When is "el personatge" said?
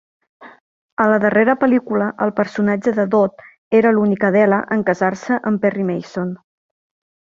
2.27-2.95